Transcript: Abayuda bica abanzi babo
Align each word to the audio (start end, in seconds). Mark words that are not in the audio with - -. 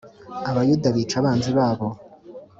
Abayuda 0.49 0.87
bica 0.95 1.15
abanzi 1.21 1.51
babo 1.57 1.87